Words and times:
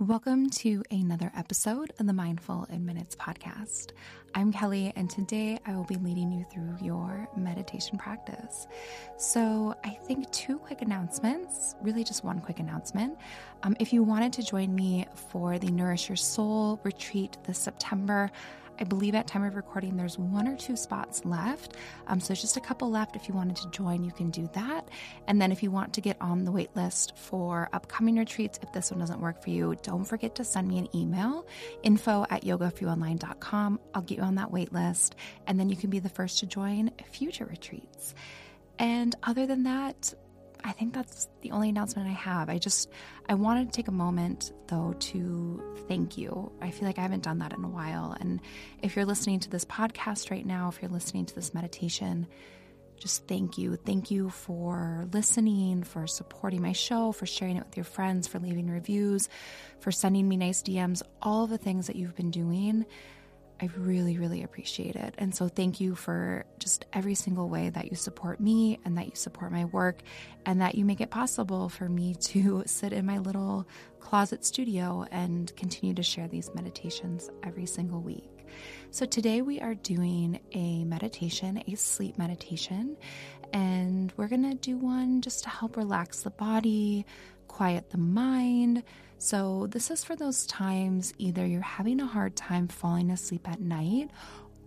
Welcome 0.00 0.48
to 0.50 0.82
another 0.90 1.30
episode 1.36 1.92
of 1.98 2.06
the 2.06 2.14
Mindful 2.14 2.66
in 2.70 2.86
Minutes 2.86 3.14
podcast. 3.14 3.90
I'm 4.34 4.50
Kelly, 4.50 4.94
and 4.96 5.10
today 5.10 5.58
I 5.66 5.76
will 5.76 5.84
be 5.84 5.96
leading 5.96 6.32
you 6.32 6.46
through 6.50 6.78
your 6.80 7.28
meditation 7.36 7.98
practice. 7.98 8.66
So, 9.18 9.74
I 9.84 9.90
think 9.90 10.30
two 10.30 10.56
quick 10.56 10.80
announcements, 10.80 11.74
really 11.82 12.02
just 12.02 12.24
one 12.24 12.40
quick 12.40 12.60
announcement. 12.60 13.18
Um, 13.62 13.76
if 13.78 13.92
you 13.92 14.02
wanted 14.02 14.32
to 14.32 14.42
join 14.42 14.74
me 14.74 15.04
for 15.28 15.58
the 15.58 15.70
Nourish 15.70 16.08
Your 16.08 16.16
Soul 16.16 16.80
retreat 16.82 17.36
this 17.44 17.58
September, 17.58 18.30
I 18.80 18.84
believe 18.84 19.14
at 19.14 19.26
time 19.26 19.44
of 19.44 19.56
recording 19.56 19.96
there's 19.96 20.18
one 20.18 20.48
or 20.48 20.56
two 20.56 20.76
spots 20.76 21.24
left. 21.24 21.76
Um, 22.06 22.18
so 22.18 22.28
there's 22.28 22.40
just 22.40 22.56
a 22.56 22.60
couple 22.60 22.90
left. 22.90 23.14
If 23.14 23.28
you 23.28 23.34
wanted 23.34 23.56
to 23.56 23.70
join, 23.70 24.02
you 24.02 24.10
can 24.10 24.30
do 24.30 24.48
that. 24.54 24.88
And 25.26 25.40
then 25.40 25.52
if 25.52 25.62
you 25.62 25.70
want 25.70 25.92
to 25.94 26.00
get 26.00 26.16
on 26.20 26.44
the 26.44 26.52
wait 26.52 26.74
list 26.74 27.16
for 27.16 27.68
upcoming 27.72 28.16
retreats, 28.16 28.58
if 28.62 28.72
this 28.72 28.90
one 28.90 29.00
doesn't 29.00 29.20
work 29.20 29.42
for 29.42 29.50
you, 29.50 29.76
don't 29.82 30.04
forget 30.04 30.34
to 30.36 30.44
send 30.44 30.66
me 30.68 30.78
an 30.78 30.88
email, 30.94 31.46
info 31.82 32.24
at 32.30 32.44
yogaforyouonline.com. 32.44 33.80
I'll 33.94 34.02
get 34.02 34.18
you 34.18 34.24
on 34.24 34.36
that 34.36 34.50
wait 34.50 34.72
list, 34.72 35.14
and 35.46 35.60
then 35.60 35.68
you 35.68 35.76
can 35.76 35.90
be 35.90 35.98
the 35.98 36.08
first 36.08 36.38
to 36.38 36.46
join 36.46 36.90
future 37.12 37.44
retreats. 37.44 38.14
And 38.78 39.14
other 39.22 39.46
than 39.46 39.64
that, 39.64 40.14
I 40.64 40.72
think 40.72 40.94
that's 40.94 41.28
the 41.42 41.50
only 41.52 41.68
announcement 41.68 42.08
I 42.08 42.12
have. 42.12 42.48
I 42.48 42.58
just 42.58 42.90
I 43.28 43.34
wanted 43.34 43.66
to 43.66 43.76
take 43.76 43.88
a 43.88 43.92
moment 43.92 44.52
though 44.68 44.94
to 44.98 45.62
thank 45.88 46.18
you. 46.18 46.52
I 46.60 46.70
feel 46.70 46.86
like 46.86 46.98
I 46.98 47.02
haven't 47.02 47.22
done 47.22 47.38
that 47.38 47.52
in 47.52 47.64
a 47.64 47.68
while. 47.68 48.16
And 48.18 48.40
if 48.82 48.96
you're 48.96 49.04
listening 49.04 49.40
to 49.40 49.50
this 49.50 49.64
podcast 49.64 50.30
right 50.30 50.44
now, 50.44 50.68
if 50.68 50.80
you're 50.80 50.90
listening 50.90 51.26
to 51.26 51.34
this 51.34 51.54
meditation, 51.54 52.26
just 52.98 53.26
thank 53.26 53.56
you. 53.56 53.76
Thank 53.76 54.10
you 54.10 54.28
for 54.28 55.06
listening, 55.12 55.84
for 55.84 56.06
supporting 56.06 56.60
my 56.60 56.72
show, 56.72 57.12
for 57.12 57.24
sharing 57.24 57.56
it 57.56 57.64
with 57.64 57.76
your 57.76 57.84
friends, 57.84 58.28
for 58.28 58.38
leaving 58.38 58.68
reviews, 58.68 59.28
for 59.80 59.90
sending 59.90 60.28
me 60.28 60.36
nice 60.36 60.62
DMs, 60.62 61.02
all 61.22 61.46
the 61.46 61.58
things 61.58 61.86
that 61.86 61.96
you've 61.96 62.14
been 62.14 62.30
doing 62.30 62.84
I 63.62 63.68
really, 63.76 64.16
really 64.16 64.42
appreciate 64.42 64.96
it. 64.96 65.14
And 65.18 65.34
so, 65.34 65.48
thank 65.48 65.80
you 65.80 65.94
for 65.94 66.46
just 66.58 66.86
every 66.94 67.14
single 67.14 67.48
way 67.50 67.68
that 67.70 67.90
you 67.90 67.96
support 67.96 68.40
me 68.40 68.78
and 68.84 68.96
that 68.96 69.06
you 69.06 69.14
support 69.14 69.52
my 69.52 69.66
work 69.66 70.00
and 70.46 70.60
that 70.62 70.76
you 70.76 70.84
make 70.86 71.02
it 71.02 71.10
possible 71.10 71.68
for 71.68 71.88
me 71.88 72.14
to 72.20 72.62
sit 72.66 72.92
in 72.92 73.04
my 73.04 73.18
little 73.18 73.68
closet 73.98 74.44
studio 74.44 75.04
and 75.10 75.54
continue 75.56 75.94
to 75.94 76.02
share 76.02 76.26
these 76.26 76.50
meditations 76.54 77.30
every 77.42 77.66
single 77.66 78.00
week. 78.00 78.46
So, 78.90 79.04
today 79.04 79.42
we 79.42 79.60
are 79.60 79.74
doing 79.74 80.40
a 80.52 80.84
meditation, 80.84 81.62
a 81.66 81.74
sleep 81.74 82.16
meditation, 82.16 82.96
and 83.52 84.10
we're 84.16 84.28
going 84.28 84.48
to 84.48 84.54
do 84.54 84.78
one 84.78 85.20
just 85.20 85.44
to 85.44 85.50
help 85.50 85.76
relax 85.76 86.22
the 86.22 86.30
body, 86.30 87.04
quiet 87.46 87.90
the 87.90 87.98
mind 87.98 88.84
so, 89.22 89.66
this 89.66 89.90
is 89.90 90.02
for 90.02 90.16
those 90.16 90.46
times 90.46 91.12
either 91.18 91.46
you're 91.46 91.60
having 91.60 92.00
a 92.00 92.06
hard 92.06 92.36
time 92.36 92.68
falling 92.68 93.10
asleep 93.10 93.46
at 93.46 93.60
night 93.60 94.10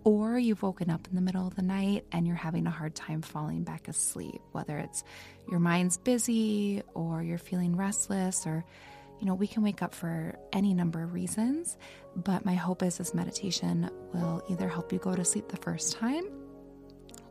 or 0.04 0.38
you've 0.38 0.62
woken 0.62 0.90
up 0.90 1.08
in 1.08 1.16
the 1.16 1.20
middle 1.20 1.44
of 1.44 1.56
the 1.56 1.62
night 1.62 2.04
and 2.12 2.24
you're 2.24 2.36
having 2.36 2.68
a 2.68 2.70
hard 2.70 2.94
time 2.94 3.20
falling 3.20 3.64
back 3.64 3.88
asleep, 3.88 4.40
whether 4.52 4.78
it's 4.78 5.02
your 5.50 5.58
mind's 5.58 5.96
busy 5.96 6.84
or 6.94 7.20
you're 7.20 7.36
feeling 7.36 7.74
restless 7.74 8.46
or 8.46 8.64
you 9.18 9.26
know, 9.26 9.34
we 9.34 9.48
can 9.48 9.64
wake 9.64 9.82
up 9.82 9.92
for 9.92 10.38
any 10.52 10.72
number 10.72 11.02
of 11.02 11.14
reasons, 11.14 11.76
but 12.14 12.44
my 12.44 12.54
hope 12.54 12.82
is 12.84 12.98
this 12.98 13.12
meditation 13.12 13.90
will 14.12 14.40
either 14.48 14.68
help 14.68 14.92
you 14.92 15.00
go 15.00 15.16
to 15.16 15.24
sleep 15.24 15.48
the 15.48 15.56
first 15.56 15.94
time 15.94 16.24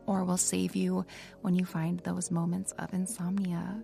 or 0.07 0.25
will 0.25 0.35
save 0.35 0.75
you 0.75 1.05
when 1.41 1.55
you 1.55 1.63
find 1.63 2.01
those 2.01 2.31
moments 2.31 2.73
of 2.79 2.93
insomnia. 2.93 3.81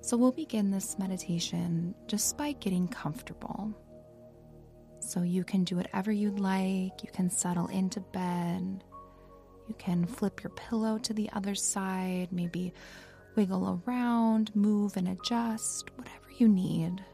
So, 0.00 0.16
we'll 0.16 0.32
begin 0.32 0.70
this 0.70 0.98
meditation 0.98 1.94
just 2.06 2.36
by 2.38 2.52
getting 2.52 2.88
comfortable. 2.88 3.74
So, 5.00 5.22
you 5.22 5.44
can 5.44 5.64
do 5.64 5.76
whatever 5.76 6.12
you'd 6.12 6.40
like. 6.40 7.02
You 7.02 7.10
can 7.12 7.30
settle 7.30 7.66
into 7.68 8.00
bed. 8.00 8.84
You 9.68 9.74
can 9.76 10.06
flip 10.06 10.42
your 10.42 10.50
pillow 10.50 10.98
to 10.98 11.12
the 11.12 11.28
other 11.32 11.54
side, 11.54 12.28
maybe 12.30 12.72
wiggle 13.36 13.82
around, 13.86 14.54
move 14.56 14.96
and 14.96 15.08
adjust, 15.08 15.90
whatever 15.96 16.30
you 16.38 16.48
need. 16.48 17.04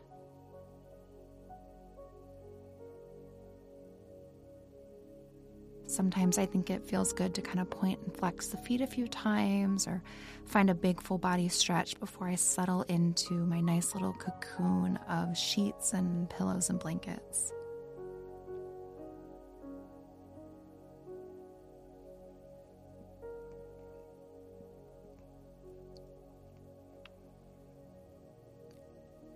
Sometimes 5.94 6.38
I 6.38 6.46
think 6.46 6.70
it 6.70 6.84
feels 6.84 7.12
good 7.12 7.34
to 7.34 7.40
kind 7.40 7.60
of 7.60 7.70
point 7.70 8.00
and 8.00 8.16
flex 8.16 8.48
the 8.48 8.56
feet 8.56 8.80
a 8.80 8.86
few 8.86 9.06
times 9.06 9.86
or 9.86 10.02
find 10.44 10.68
a 10.68 10.74
big 10.74 11.00
full 11.00 11.18
body 11.18 11.46
stretch 11.46 12.00
before 12.00 12.26
I 12.26 12.34
settle 12.34 12.82
into 12.88 13.34
my 13.34 13.60
nice 13.60 13.94
little 13.94 14.12
cocoon 14.12 14.96
of 15.08 15.38
sheets 15.38 15.92
and 15.92 16.28
pillows 16.28 16.68
and 16.68 16.80
blankets. 16.80 17.52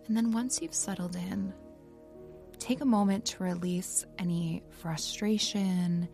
And 0.09 0.17
then 0.17 0.33
once 0.33 0.61
you've 0.61 0.75
settled 0.75 1.15
in, 1.15 1.55
take 2.59 2.81
a 2.81 2.85
moment 2.85 3.27
to 3.27 3.45
release 3.45 4.05
any 4.19 4.65
frustration, 4.71 6.09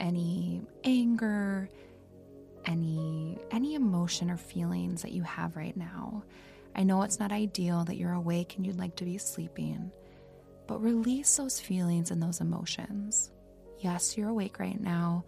any 0.00 0.62
anger, 0.84 1.70
any 2.64 3.38
any 3.50 3.74
emotion 3.74 4.30
or 4.30 4.36
feelings 4.36 5.02
that 5.02 5.12
you 5.12 5.22
have 5.22 5.56
right 5.56 5.76
now. 5.76 6.24
I 6.74 6.82
know 6.82 7.02
it's 7.02 7.18
not 7.18 7.32
ideal 7.32 7.84
that 7.84 7.96
you're 7.96 8.12
awake 8.12 8.56
and 8.56 8.66
you'd 8.66 8.78
like 8.78 8.96
to 8.96 9.04
be 9.04 9.18
sleeping, 9.18 9.90
but 10.66 10.82
release 10.82 11.36
those 11.36 11.58
feelings 11.58 12.10
and 12.10 12.22
those 12.22 12.40
emotions. 12.40 13.30
Yes, 13.78 14.16
you're 14.16 14.28
awake 14.28 14.58
right 14.58 14.80
now, 14.80 15.24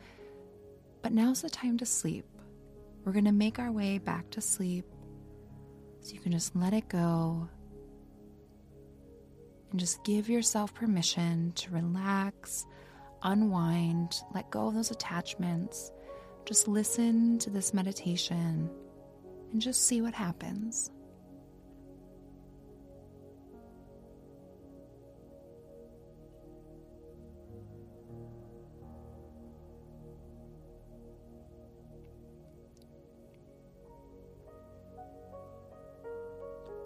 but 1.03 1.13
now's 1.13 1.43
the 1.43 1.51
time 1.51 1.79
to 1.79 1.87
sleep. 1.87 2.27
We're 3.05 3.13
going 3.13 3.25
to 3.25 3.33
make 3.33 3.59
our 3.59 3.73
way 3.73 3.99
back 3.99 4.29
to 4.31 4.41
sleep 4.41 4.85
so 6.01 6.13
you 6.13 6.21
can 6.21 6.33
just 6.33 6.55
let 6.55 6.75
it 6.75 6.89
go 6.89 7.49
and 9.71 9.81
just 9.81 10.05
give 10.05 10.29
yourself 10.29 10.75
permission 10.75 11.53
to 11.53 11.71
relax 11.71 12.67
unwind, 13.23 14.21
let 14.35 14.51
go 14.51 14.69
of 14.69 14.75
those 14.75 14.91
attachments. 14.91 15.93
Just 16.45 16.69
listen 16.69 17.39
to 17.41 17.51
this 17.51 17.75
meditation 17.75 18.71
and 19.53 19.61
just 19.61 19.87
see 19.87 20.01
what 20.01 20.15
happens. 20.15 20.91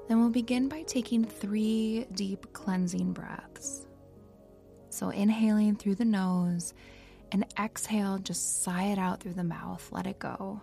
Then 0.08 0.20
we'll 0.20 0.30
begin 0.30 0.68
by 0.68 0.82
taking 0.82 1.24
three 1.24 2.06
deep 2.12 2.52
cleansing 2.52 3.14
breaths. 3.14 3.86
So, 4.92 5.08
inhaling 5.08 5.76
through 5.76 5.94
the 5.94 6.04
nose 6.04 6.74
and 7.32 7.46
exhale, 7.58 8.18
just 8.18 8.62
sigh 8.62 8.88
it 8.88 8.98
out 8.98 9.20
through 9.20 9.32
the 9.32 9.42
mouth. 9.42 9.88
Let 9.90 10.06
it 10.06 10.18
go. 10.18 10.60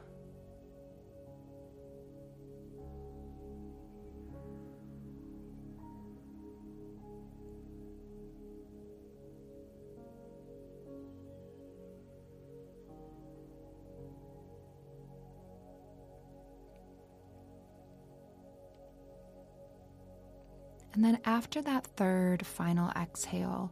And 20.94 21.04
then 21.04 21.18
after 21.26 21.64
that 21.64 21.88
third 21.88 22.46
final 22.46 22.92
exhale, 22.92 23.72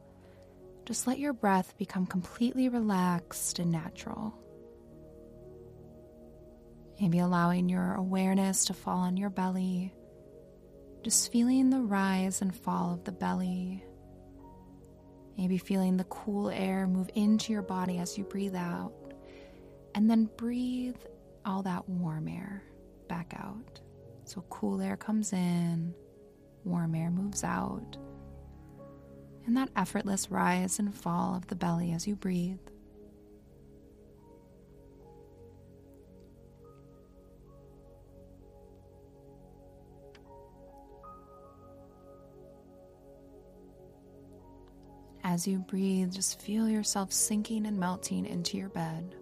just 0.87 1.05
let 1.05 1.19
your 1.19 1.33
breath 1.33 1.77
become 1.77 2.05
completely 2.05 2.69
relaxed 2.69 3.59
and 3.59 3.69
natural. 3.69 4.33
Maybe 7.01 7.19
allowing 7.19 7.67
your 7.67 7.95
awareness 7.95 8.63
to 8.65 8.73
fall 8.73 8.99
on 8.99 9.17
your 9.17 9.29
belly, 9.29 9.93
just 11.03 11.29
feeling 11.29 11.69
the 11.69 11.81
rise 11.81 12.41
and 12.41 12.55
fall 12.55 12.93
of 12.93 13.03
the 13.03 13.11
belly. 13.11 13.83
Maybe 15.37 15.57
feeling 15.57 15.97
the 15.97 16.05
cool 16.05 16.49
air 16.49 16.87
move 16.87 17.09
into 17.15 17.51
your 17.51 17.63
body 17.63 17.97
as 17.97 18.17
you 18.17 18.23
breathe 18.23 18.55
out. 18.55 18.93
And 19.93 20.09
then 20.09 20.29
breathe 20.37 20.95
all 21.45 21.63
that 21.63 21.89
warm 21.89 22.29
air 22.29 22.63
back 23.09 23.33
out. 23.37 23.81
So 24.23 24.41
cool 24.49 24.81
air 24.81 24.95
comes 24.95 25.33
in, 25.33 25.93
warm 26.63 26.95
air 26.95 27.11
moves 27.11 27.43
out. 27.43 27.97
And 29.47 29.55
that 29.55 29.69
effortless 29.77 30.29
rise 30.29 30.77
and 30.77 30.93
fall 30.93 31.33
of 31.33 31.47
the 31.47 31.55
belly 31.55 31.93
as 31.93 32.05
you 32.05 32.17
breathe. 32.17 32.59
As 45.23 45.47
you 45.47 45.59
breathe, 45.59 46.13
just 46.13 46.41
feel 46.41 46.67
yourself 46.67 47.13
sinking 47.13 47.65
and 47.65 47.79
melting 47.79 48.25
into 48.25 48.57
your 48.57 48.69
bed. 48.69 49.15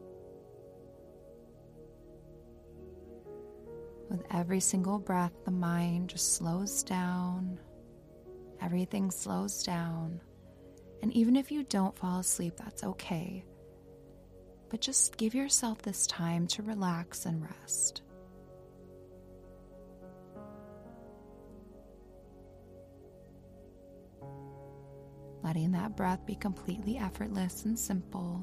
With 4.09 4.23
every 4.31 4.59
single 4.59 4.97
breath, 4.97 5.33
the 5.45 5.51
mind 5.51 6.09
just 6.09 6.33
slows 6.33 6.81
down. 6.81 7.59
Everything 8.61 9.11
slows 9.11 9.63
down. 9.63 10.21
And 11.01 11.11
even 11.13 11.35
if 11.35 11.51
you 11.51 11.63
don't 11.63 11.97
fall 11.97 12.19
asleep, 12.19 12.53
that's 12.57 12.83
okay. 12.83 13.43
But 14.69 14.81
just 14.81 15.17
give 15.17 15.35
yourself 15.35 15.81
this 15.81 16.07
time 16.07 16.47
to 16.47 16.63
relax 16.63 17.25
and 17.25 17.43
rest. 17.43 18.01
letting 25.45 25.71
that 25.73 25.95
breath 25.95 26.25
be 26.25 26.35
completely 26.35 26.97
effortless 26.97 27.65
and 27.65 27.77
simple. 27.77 28.41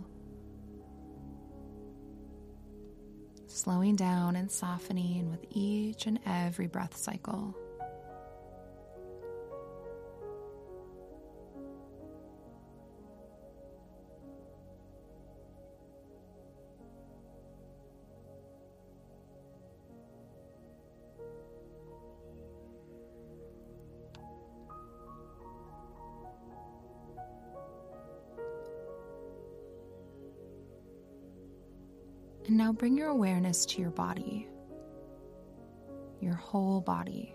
Slowing 3.48 3.96
down 3.96 4.36
and 4.36 4.50
softening 4.50 5.30
with 5.30 5.44
each 5.50 6.06
and 6.06 6.20
every 6.24 6.68
breath 6.68 6.96
cycle. 6.96 7.54
And 32.52 32.58
now 32.58 32.70
bring 32.70 32.98
your 32.98 33.08
awareness 33.08 33.64
to 33.64 33.80
your 33.80 33.92
body, 33.92 34.46
your 36.20 36.34
whole 36.34 36.82
body. 36.82 37.34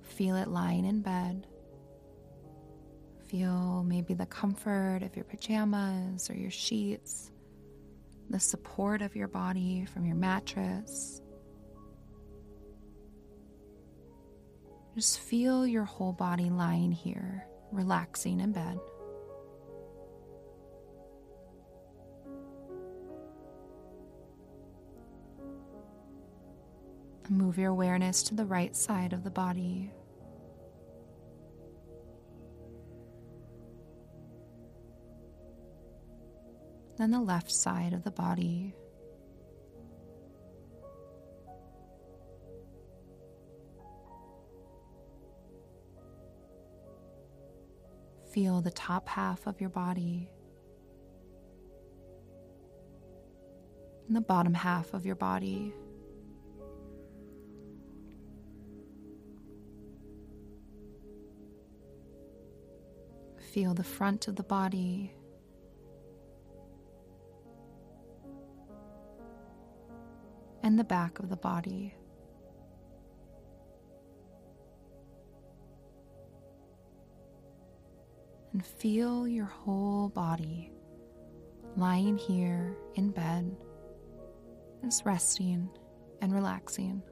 Feel 0.00 0.36
it 0.36 0.46
lying 0.46 0.84
in 0.84 1.00
bed. 1.00 1.48
Feel 3.26 3.82
maybe 3.82 4.14
the 4.14 4.26
comfort 4.26 5.02
of 5.02 5.16
your 5.16 5.24
pajamas 5.24 6.30
or 6.30 6.34
your 6.34 6.52
sheets, 6.52 7.32
the 8.30 8.38
support 8.38 9.02
of 9.02 9.16
your 9.16 9.26
body 9.26 9.86
from 9.86 10.06
your 10.06 10.14
mattress. 10.14 11.20
Just 14.94 15.18
feel 15.18 15.66
your 15.66 15.82
whole 15.82 16.12
body 16.12 16.48
lying 16.48 16.92
here, 16.92 17.44
relaxing 17.72 18.38
in 18.38 18.52
bed. 18.52 18.78
Move 27.30 27.58
your 27.58 27.70
awareness 27.70 28.22
to 28.24 28.34
the 28.34 28.44
right 28.44 28.76
side 28.76 29.12
of 29.12 29.24
the 29.24 29.30
body. 29.30 29.90
Then 36.96 37.10
the 37.10 37.20
left 37.20 37.50
side 37.50 37.92
of 37.92 38.04
the 38.04 38.10
body. 38.10 38.74
Feel 48.32 48.60
the 48.60 48.70
top 48.70 49.08
half 49.08 49.46
of 49.46 49.60
your 49.60 49.70
body 49.70 50.28
and 54.06 54.16
the 54.16 54.20
bottom 54.20 54.54
half 54.54 54.92
of 54.92 55.06
your 55.06 55.14
body. 55.14 55.72
Feel 63.54 63.72
the 63.72 63.84
front 63.84 64.26
of 64.26 64.34
the 64.34 64.42
body. 64.42 65.14
And 70.64 70.76
the 70.76 70.82
back 70.82 71.20
of 71.20 71.28
the 71.28 71.36
body. 71.36 71.94
And 78.52 78.66
feel 78.66 79.28
your 79.28 79.46
whole 79.46 80.08
body 80.08 80.72
lying 81.76 82.18
here 82.18 82.76
in 82.96 83.12
bed, 83.12 83.56
just 84.82 85.06
resting 85.06 85.70
and 86.20 86.34
relaxing. 86.34 87.04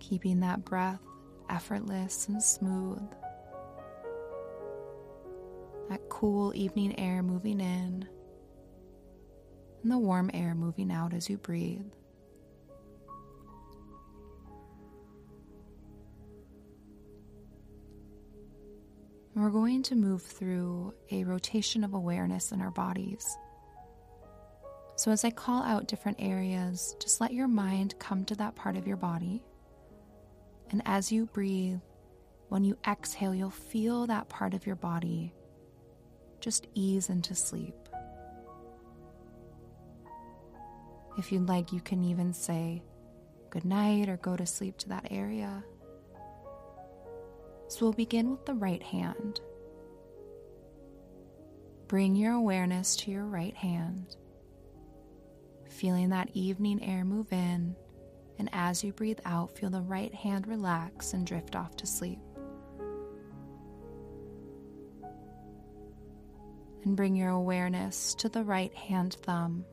Keeping 0.00 0.40
that 0.40 0.64
breath 0.64 0.98
effortless 1.54 2.26
and 2.26 2.42
smooth. 2.42 3.08
That 5.88 6.00
cool 6.08 6.52
evening 6.56 6.98
air 6.98 7.22
moving 7.22 7.60
in, 7.60 8.08
and 9.82 9.92
the 9.92 9.98
warm 9.98 10.30
air 10.34 10.54
moving 10.54 10.90
out 10.90 11.14
as 11.14 11.30
you 11.30 11.36
breathe. 11.36 11.86
We're 19.36 19.50
going 19.50 19.82
to 19.84 19.94
move 19.94 20.22
through 20.22 20.94
a 21.10 21.24
rotation 21.24 21.84
of 21.84 21.94
awareness 21.94 22.50
in 22.50 22.60
our 22.60 22.70
bodies. 22.70 23.26
So, 24.96 25.10
as 25.10 25.24
I 25.24 25.30
call 25.30 25.62
out 25.62 25.88
different 25.88 26.18
areas, 26.20 26.96
just 27.00 27.20
let 27.20 27.32
your 27.32 27.48
mind 27.48 27.96
come 27.98 28.24
to 28.26 28.36
that 28.36 28.54
part 28.54 28.76
of 28.76 28.86
your 28.86 28.96
body 28.96 29.42
and 30.74 30.82
as 30.86 31.12
you 31.12 31.26
breathe, 31.26 31.78
when 32.48 32.64
you 32.64 32.76
exhale, 32.84 33.32
you'll 33.32 33.48
feel 33.48 34.08
that 34.08 34.28
part 34.28 34.54
of 34.54 34.66
your 34.66 34.74
body 34.74 35.32
just 36.40 36.66
ease 36.74 37.10
into 37.10 37.32
sleep. 37.36 37.76
If 41.16 41.30
you'd 41.30 41.46
like, 41.46 41.72
you 41.72 41.80
can 41.80 42.02
even 42.02 42.32
say 42.32 42.82
good 43.50 43.64
night 43.64 44.08
or 44.08 44.16
go 44.16 44.36
to 44.36 44.44
sleep 44.46 44.76
to 44.78 44.88
that 44.88 45.06
area. 45.12 45.62
So 47.68 47.86
we'll 47.86 47.92
begin 47.92 48.32
with 48.32 48.44
the 48.44 48.54
right 48.54 48.82
hand. 48.82 49.40
Bring 51.86 52.16
your 52.16 52.32
awareness 52.32 52.96
to 52.96 53.12
your 53.12 53.26
right 53.26 53.54
hand, 53.54 54.16
feeling 55.68 56.08
that 56.08 56.30
evening 56.34 56.82
air 56.82 57.04
move 57.04 57.32
in 57.32 57.76
and 58.38 58.48
as 58.52 58.82
you 58.82 58.92
breathe 58.92 59.20
out, 59.24 59.56
feel 59.56 59.70
the 59.70 59.80
right 59.80 60.12
hand 60.12 60.46
relax 60.46 61.12
and 61.12 61.26
drift 61.26 61.54
off 61.54 61.76
to 61.76 61.86
sleep. 61.86 62.18
And 66.84 66.96
bring 66.96 67.16
your 67.16 67.30
awareness 67.30 68.14
to 68.16 68.28
the 68.28 68.42
right 68.42 68.74
hand 68.74 69.14
thumb, 69.22 69.64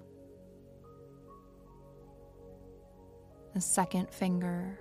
the 3.54 3.60
second 3.60 4.10
finger, 4.12 4.80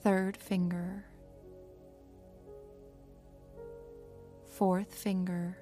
third 0.00 0.36
finger, 0.36 1.04
fourth 4.48 4.92
finger, 4.92 5.58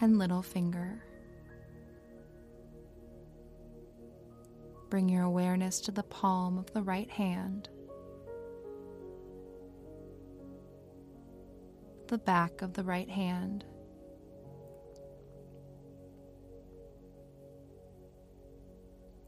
and 0.00 0.18
little 0.18 0.42
finger. 0.42 1.04
Bring 4.92 5.08
your 5.08 5.22
awareness 5.22 5.80
to 5.80 5.90
the 5.90 6.02
palm 6.02 6.58
of 6.58 6.70
the 6.74 6.82
right 6.82 7.10
hand, 7.10 7.70
the 12.08 12.18
back 12.18 12.60
of 12.60 12.74
the 12.74 12.84
right 12.84 13.08
hand, 13.08 13.64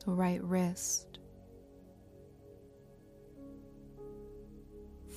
the 0.04 0.12
right 0.12 0.44
wrist, 0.44 1.18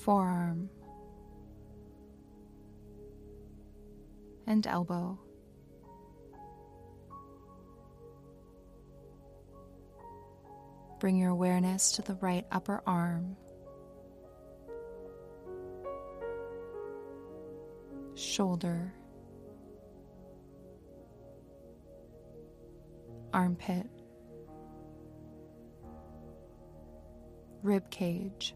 forearm, 0.02 0.70
and 4.46 4.66
elbow. 4.66 5.20
Bring 11.00 11.18
your 11.18 11.30
awareness 11.30 11.92
to 11.94 12.02
the 12.02 12.16
right 12.16 12.46
upper 12.52 12.82
arm, 12.88 13.38
shoulder, 18.16 18.94
armpit, 23.32 23.86
rib 27.62 27.90
cage, 27.92 28.56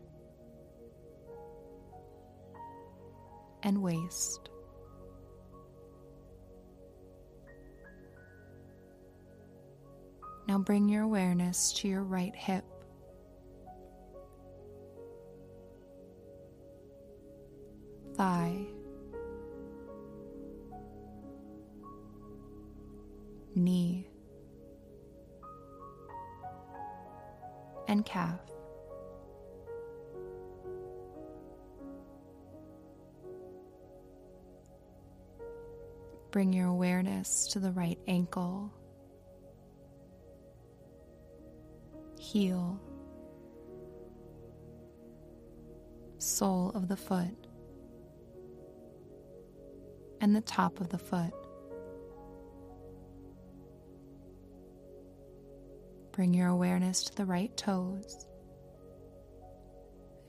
and 3.62 3.84
waist. 3.84 4.51
Now 10.52 10.58
bring 10.58 10.90
your 10.90 11.04
awareness 11.04 11.72
to 11.78 11.88
your 11.88 12.04
right 12.04 12.36
hip. 12.36 12.66
Thigh, 18.18 18.66
knee, 23.56 24.10
and 27.88 28.06
calf. 28.06 28.42
Bring 36.32 36.52
your 36.52 36.68
awareness 36.68 37.48
to 37.54 37.60
the 37.60 37.72
right 37.72 37.98
ankle, 38.06 38.74
heel, 42.32 42.80
sole 46.18 46.72
of 46.74 46.88
the 46.88 46.96
foot, 46.96 47.48
and 50.22 50.36
the 50.36 50.42
top 50.42 50.80
of 50.80 50.90
the 50.90 50.98
foot. 50.98 51.34
Bring 56.14 56.34
your 56.34 56.48
awareness 56.48 57.04
to 57.04 57.16
the 57.16 57.26
right 57.26 57.56
toes, 57.58 58.28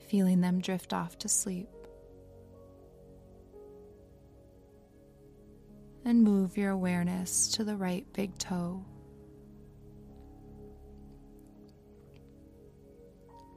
feeling 0.07 0.41
them 0.41 0.59
drift 0.59 0.93
off 0.93 1.17
to 1.19 1.29
sleep. 1.29 1.69
And 6.05 6.21
move 6.21 6.57
your 6.57 6.71
awareness 6.71 7.47
to 7.53 7.63
the 7.63 7.77
right 7.77 8.05
big 8.11 8.37
toe. 8.37 8.83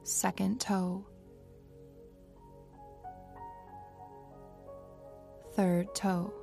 Second 0.07 0.61
toe. 0.61 1.05
Third 5.53 5.93
toe. 5.93 6.33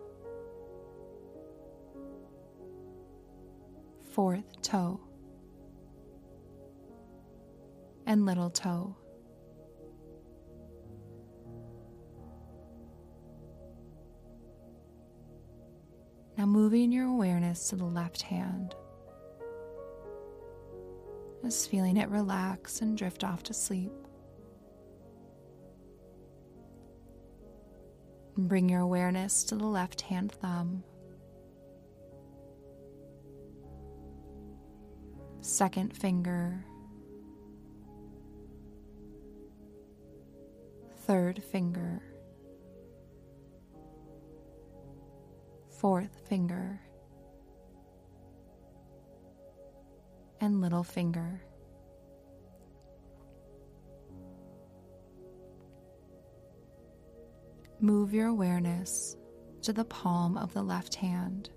Fourth 4.12 4.61
toe 4.61 5.00
and 8.04 8.26
little 8.26 8.50
toe. 8.50 8.94
Now, 16.37 16.44
moving 16.44 16.92
your 16.92 17.06
awareness 17.06 17.71
to 17.71 17.76
the 17.76 17.87
left 17.87 18.21
hand, 18.21 18.75
just 21.44 21.70
feeling 21.70 21.96
it 21.96 22.08
relax 22.08 22.80
and 22.80 22.96
drift 22.96 23.22
off 23.22 23.42
to 23.44 23.54
sleep. 23.54 23.92
Bring 28.36 28.68
your 28.68 28.80
awareness 28.80 29.44
to 29.44 29.54
the 29.54 29.66
left 29.66 30.00
hand 30.00 30.32
thumb. 30.32 30.82
Second 35.40 35.96
finger 35.96 36.64
third 41.06 41.42
finger, 41.42 42.00
fourth 45.78 46.22
finger, 46.26 46.80
and 50.44 50.60
little 50.60 50.84
finger. 50.84 51.40
Move 57.80 58.12
your 58.12 58.28
awareness 58.28 59.16
to 59.62 59.72
the 59.72 59.84
palm 59.86 60.36
of 60.36 60.52
the 60.52 60.62
left 60.62 60.94
hand, 60.94 61.48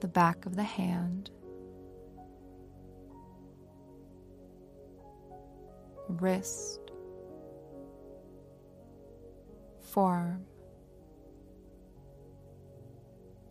the 0.00 0.08
back 0.08 0.44
of 0.44 0.56
the 0.56 0.62
hand 0.62 1.30
wrist, 6.08 6.80
forearm, 9.92 10.44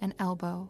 and 0.01 0.13
elbow. 0.19 0.69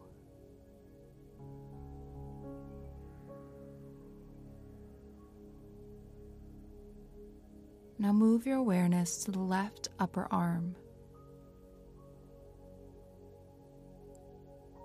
Now 8.00 8.14
move 8.14 8.46
your 8.46 8.58
awareness 8.58 9.24
to 9.24 9.32
the 9.32 9.40
left 9.40 9.88
upper 10.00 10.28
arm, 10.30 10.76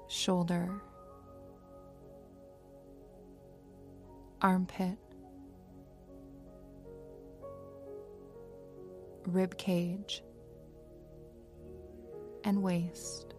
shoulder, 0.08 0.80
armpit, 4.40 4.96
rib 9.26 9.58
cage, 9.58 10.22
and 12.44 12.62
waist. 12.62 13.31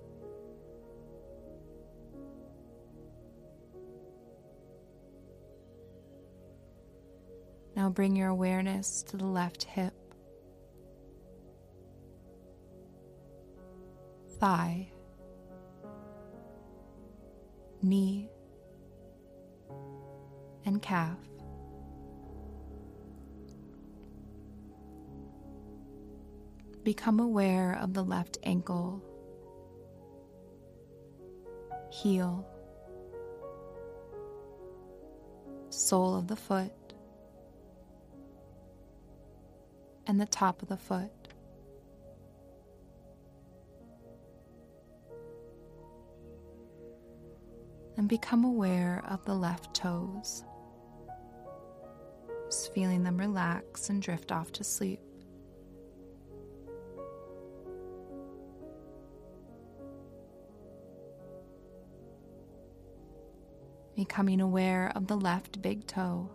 Now 7.84 7.90
bring 7.90 8.16
your 8.16 8.30
awareness 8.30 9.04
to 9.10 9.18
the 9.18 9.26
left 9.26 9.64
hip, 9.66 9.94
thigh, 14.40 14.88
knee, 17.82 18.30
and 20.66 20.82
calf. 20.82 21.18
Become 26.86 27.20
aware 27.20 27.78
of 27.82 27.94
the 27.94 28.04
left 28.06 28.38
ankle, 28.44 29.04
heel, 31.92 32.48
sole 35.70 36.16
of 36.16 36.30
the 36.30 36.38
foot, 36.38 36.72
and 40.08 40.20
the 40.20 40.26
top 40.26 40.62
of 40.62 40.68
the 40.68 40.78
foot. 40.78 41.12
And 47.98 48.10
become 48.10 48.44
aware 48.44 49.04
of 49.08 49.24
the 49.26 49.36
left 49.36 49.76
toes, 49.76 50.44
just 52.46 52.74
feeling 52.74 53.04
them 53.04 53.18
relax 53.18 53.90
and 53.90 54.02
drift 54.02 54.32
off 54.32 54.52
to 54.54 54.64
sleep. 54.64 55.00
becoming 63.96 64.42
aware 64.42 64.92
of 64.96 65.08
the 65.08 65.16
left 65.16 65.62
big 65.62 65.86
toe. 65.88 66.30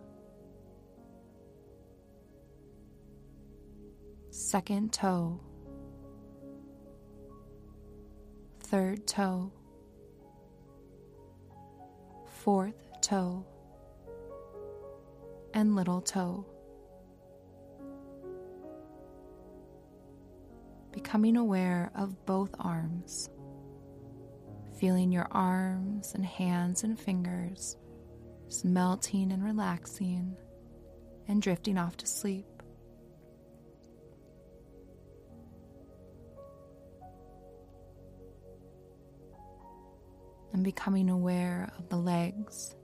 Second 4.48 4.94
toe, 4.94 5.38
third 8.60 9.06
toe, 9.06 9.52
fourth 12.24 12.90
toe, 13.02 13.44
and 15.52 15.76
little 15.76 16.00
toe. 16.00 16.46
Becoming 20.92 21.36
aware 21.36 21.90
of 21.94 22.24
both 22.24 22.54
arms, 22.58 23.28
feeling 24.80 25.12
your 25.12 25.28
arms 25.30 26.14
and 26.14 26.24
hands 26.24 26.84
and 26.84 26.98
fingers 26.98 27.76
melting 28.64 29.30
and 29.30 29.44
relaxing 29.44 30.34
and 31.26 31.42
drifting 31.42 31.76
off 31.76 31.98
to 31.98 32.06
sleep. 32.06 32.57
And 40.58 40.64
becoming 40.64 41.08
aware 41.08 41.70
of 41.78 41.88
the 41.88 41.96
legs, 41.96 42.74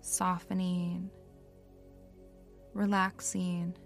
softening, 0.00 1.10
relaxing, 2.72 3.76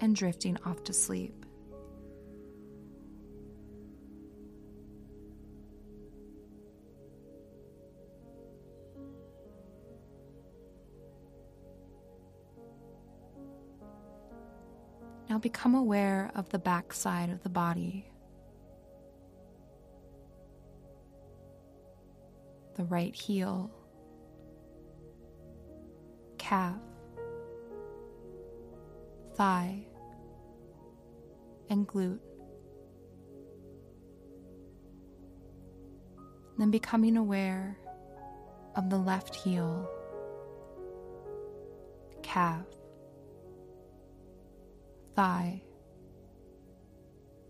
and 0.00 0.16
drifting 0.16 0.56
off 0.64 0.82
to 0.84 0.94
sleep. 0.94 1.44
Now 15.28 15.36
become 15.36 15.74
aware 15.74 16.30
of 16.34 16.48
the 16.48 16.58
backside 16.58 17.28
of 17.28 17.42
the 17.42 17.50
body. 17.50 18.08
Right 22.86 23.14
heel, 23.14 23.70
calf, 26.38 26.76
thigh, 29.34 29.84
and 31.68 31.86
glute. 31.86 32.20
Then 36.58 36.70
becoming 36.70 37.16
aware 37.16 37.76
of 38.76 38.88
the 38.88 38.98
left 38.98 39.34
heel, 39.34 39.88
calf, 42.22 42.64
thigh, 45.14 45.62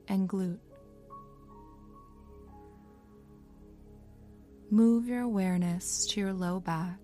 and 0.08 0.28
glute. 0.28 0.58
Move 4.76 5.08
your 5.08 5.22
awareness 5.22 6.04
to 6.04 6.20
your 6.20 6.34
low 6.34 6.60
back, 6.60 6.98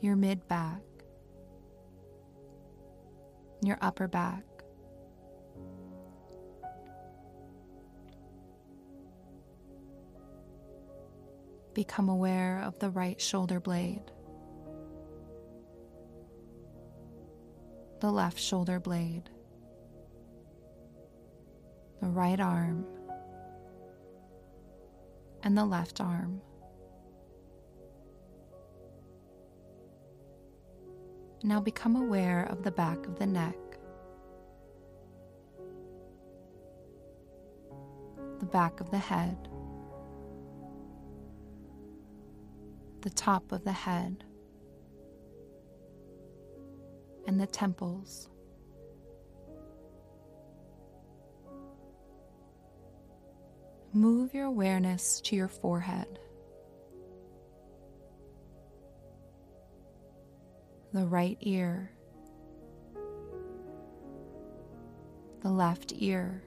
your 0.00 0.14
mid 0.14 0.46
back, 0.46 0.82
your 3.60 3.76
upper 3.80 4.06
back. 4.06 4.44
Become 11.74 12.08
aware 12.08 12.62
of 12.64 12.78
the 12.78 12.90
right 12.90 13.20
shoulder 13.20 13.58
blade. 13.58 14.12
the 18.00 18.12
left 18.12 18.38
shoulder 18.38 18.78
blade, 18.78 19.28
the 22.00 22.06
right 22.06 22.38
arm, 22.38 22.86
and 25.42 25.56
the 25.56 25.64
left 25.64 26.00
arm. 26.00 26.40
Now 31.42 31.60
become 31.60 31.96
aware 31.96 32.44
of 32.50 32.62
the 32.62 32.70
back 32.70 33.06
of 33.06 33.18
the 33.18 33.26
neck, 33.26 33.56
the 38.40 38.46
back 38.46 38.80
of 38.80 38.90
the 38.90 38.98
head, 38.98 39.36
the 43.02 43.10
top 43.10 43.52
of 43.52 43.64
the 43.64 43.72
head 43.72 44.24
and 47.26 47.40
the 47.40 47.46
temples. 47.46 48.28
Move 53.92 54.34
your 54.34 54.44
awareness 54.46 55.20
to 55.22 55.34
your 55.34 55.48
forehead, 55.48 56.18
the 60.92 61.06
right 61.06 61.38
ear, 61.40 61.90
the 65.42 65.50
left 65.50 65.92
ear. 65.96 66.42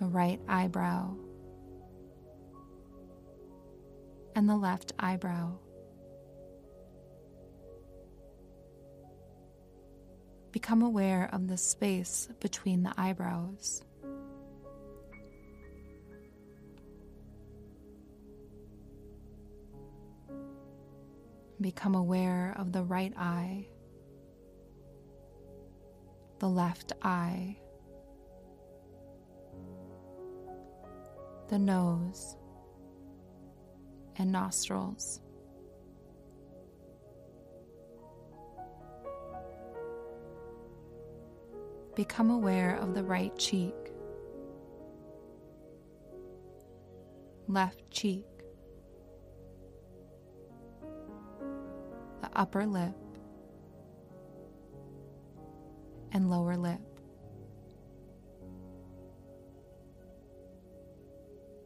The 0.00 0.06
right 0.06 0.40
eyebrow, 0.48 1.16
and 4.36 4.48
the 4.48 4.54
left 4.54 4.92
eyebrow. 4.96 5.58
Become 10.58 10.82
aware 10.82 11.30
of 11.32 11.46
the 11.46 11.56
space 11.56 12.28
between 12.40 12.82
the 12.82 12.92
eyebrows. 12.98 13.80
Become 21.60 21.94
aware 21.94 22.56
of 22.58 22.72
the 22.72 22.82
right 22.82 23.12
eye, 23.16 23.68
the 26.40 26.48
left 26.48 26.92
eye, 27.02 27.56
the 31.50 31.58
nose, 31.60 32.36
and 34.16 34.32
nostrils. 34.32 35.20
Become 41.98 42.30
aware 42.30 42.76
of 42.76 42.94
the 42.94 43.02
right 43.02 43.36
cheek, 43.36 43.74
left 47.48 47.90
cheek, 47.90 48.24
the 52.22 52.30
upper 52.36 52.64
lip, 52.66 52.94
and 56.12 56.30
lower 56.30 56.56
lip. 56.56 56.78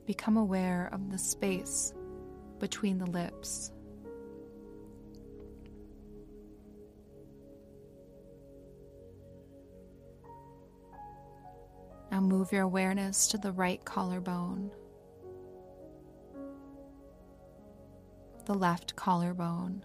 Become 0.06 0.38
aware 0.38 0.88
of 0.94 1.10
the 1.10 1.18
space 1.18 1.92
between 2.58 2.96
the 2.96 3.04
lips. 3.04 3.70
Move 12.22 12.52
your 12.52 12.62
awareness 12.62 13.26
to 13.28 13.38
the 13.38 13.52
right 13.52 13.84
collarbone, 13.84 14.70
the 18.46 18.54
left 18.54 18.96
collarbone, 18.96 19.84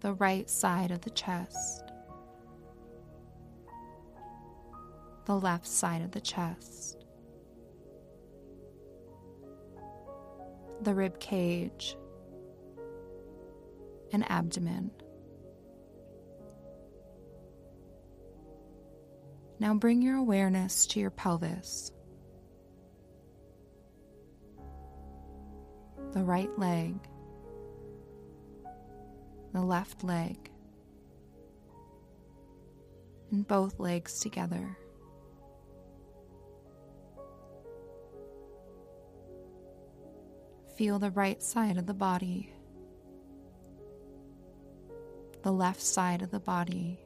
the 0.00 0.14
right 0.14 0.48
side 0.48 0.90
of 0.90 1.02
the 1.02 1.10
chest, 1.10 1.84
the 5.26 5.38
left 5.38 5.66
side 5.66 6.02
of 6.02 6.12
the 6.12 6.20
chest. 6.20 7.06
the 10.82 10.94
rib 10.94 11.18
cage, 11.18 11.96
and 14.12 14.24
abdomen. 14.30 14.90
Now 19.58 19.74
bring 19.74 20.02
your 20.02 20.16
awareness 20.16 20.86
to 20.88 21.00
your 21.00 21.10
pelvis, 21.10 21.90
the 26.12 26.22
right 26.22 26.50
leg, 26.58 26.94
the 29.54 29.62
left 29.62 30.04
leg, 30.04 30.50
and 33.30 33.48
both 33.48 33.80
legs 33.80 34.20
together. 34.20 34.76
Feel 40.76 40.98
the 40.98 41.10
right 41.10 41.42
side 41.42 41.78
of 41.78 41.86
the 41.86 41.94
body, 41.94 42.52
the 45.42 45.52
left 45.52 45.80
side 45.80 46.20
of 46.20 46.30
the 46.30 46.40
body, 46.40 47.00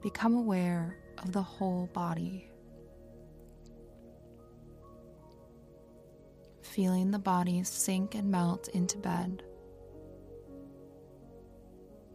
become 0.00 0.34
aware 0.34 0.96
of 1.18 1.32
the 1.32 1.42
whole 1.42 1.88
body. 1.92 2.50
Feeling 6.62 7.10
the 7.10 7.18
body 7.18 7.62
sink 7.64 8.14
and 8.14 8.30
melt 8.30 8.68
into 8.68 8.98
bed. 8.98 9.42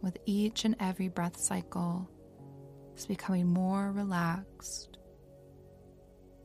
With 0.02 0.18
each 0.24 0.64
and 0.64 0.76
every 0.80 1.08
breath 1.08 1.36
cycle, 1.36 2.08
it's 2.94 3.06
becoming 3.06 3.46
more 3.46 3.92
relaxed, 3.92 4.98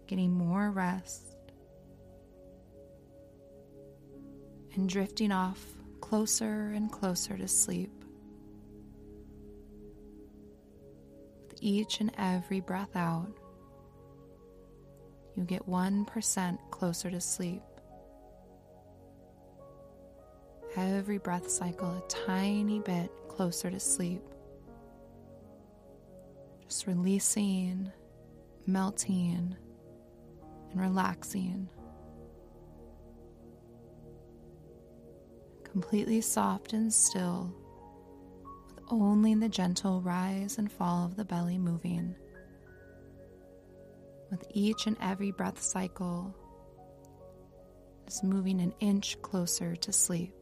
getting 0.07 0.31
more 0.31 0.71
rest, 0.71 1.35
and 4.73 4.89
drifting 4.89 5.31
off 5.31 5.63
closer 6.01 6.71
and 6.75 6.91
closer 6.91 7.37
to 7.37 7.47
sleep. 7.47 8.00
Each 11.61 12.01
and 12.01 12.11
every 12.17 12.59
breath 12.59 12.95
out, 12.95 13.31
you 15.35 15.43
get 15.43 15.67
1% 15.67 16.57
closer 16.71 17.09
to 17.09 17.21
sleep. 17.21 17.61
Every 20.75 21.17
breath 21.17 21.49
cycle, 21.49 21.89
a 21.89 22.03
tiny 22.07 22.79
bit 22.79 23.11
closer 23.29 23.69
to 23.69 23.79
sleep. 23.79 24.23
Just 26.67 26.87
releasing, 26.87 27.91
melting, 28.65 29.55
and 30.71 30.81
relaxing. 30.81 31.69
completely 35.71 36.19
soft 36.19 36.73
and 36.73 36.93
still, 36.93 37.53
only 38.91 39.33
the 39.35 39.49
gentle 39.49 40.01
rise 40.01 40.57
and 40.57 40.71
fall 40.71 41.05
of 41.05 41.15
the 41.15 41.25
belly 41.25 41.57
moving. 41.57 42.15
With 44.29 44.45
each 44.51 44.87
and 44.87 44.97
every 45.01 45.31
breath 45.31 45.61
cycle, 45.61 46.35
is 48.07 48.23
moving 48.23 48.59
an 48.59 48.73
inch 48.79 49.21
closer 49.21 49.75
to 49.77 49.93
sleep. 49.93 50.33